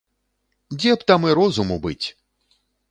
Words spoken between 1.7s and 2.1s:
быць?!